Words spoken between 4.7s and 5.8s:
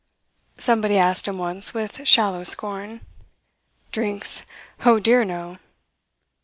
Oh, dear no!"